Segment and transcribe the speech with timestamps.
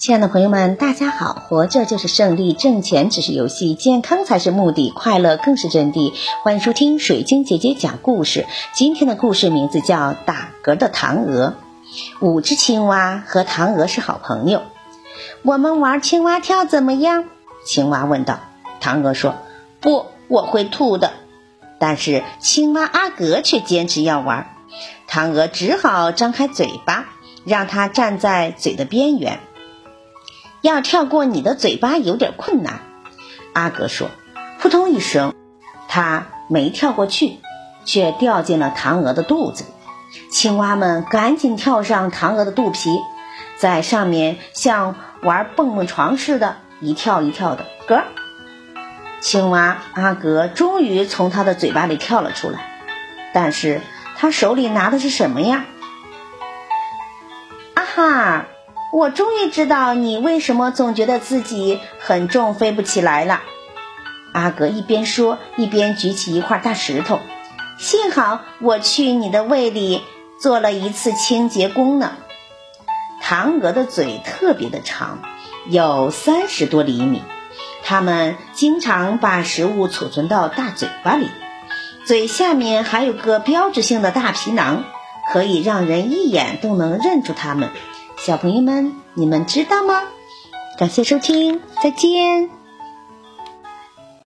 [0.00, 1.34] 亲爱的朋友们，大家好！
[1.34, 6.14] 活着就是胜利，挣钱只是游戏，健康才是目的，快乐更是真谛。
[6.42, 8.46] 欢迎收听水晶姐姐讲故事。
[8.72, 11.54] 今天的故事名字叫《打嗝的唐鹅》。
[12.26, 14.62] 五只青蛙和唐鹅是好朋友。
[15.42, 17.26] 我们玩青蛙跳怎么样？
[17.66, 18.40] 青蛙问道。
[18.80, 19.34] 唐鹅说
[19.82, 21.12] ：“不，我会吐的。”
[21.78, 24.46] 但是青蛙阿格却坚持要玩。
[25.06, 27.04] 唐鹅只好张开嘴巴，
[27.44, 29.40] 让它站在嘴的边缘。
[30.62, 32.80] 要跳过你的嘴巴有点困难，
[33.54, 34.08] 阿格说
[34.60, 35.34] ：“扑通一声，
[35.88, 37.38] 他没跳过去，
[37.84, 39.70] 却掉进了唐鹅的肚子里。
[40.30, 42.90] 青蛙们赶紧跳上唐鹅的肚皮，
[43.56, 47.64] 在上面像玩蹦蹦床似的，一跳一跳的。
[47.86, 48.02] 咯，
[49.20, 52.60] 青蛙阿格终于从他的嘴巴里跳了出来，
[53.32, 53.80] 但是
[54.16, 55.64] 他手里拿的是什么呀？
[57.74, 58.44] 啊哈！”
[58.92, 63.40] 我终于知道你为什么总觉得自己很重，飞不起来了。
[64.32, 67.20] 阿格一边说，一边举起一块大石头。
[67.78, 70.02] 幸好我去你的胃里
[70.40, 72.12] 做了一次清洁工呢。
[73.22, 75.20] 唐鹅的嘴特别的长，
[75.68, 77.22] 有三十多厘米。
[77.82, 81.28] 它们经常把食物储存到大嘴巴里，
[82.04, 84.84] 嘴下面还有个标志性的大皮囊，
[85.32, 87.70] 可以让人一眼都能认出它们。
[88.22, 90.02] 小朋友们，你们知道吗？
[90.78, 92.59] 感谢收听，再见。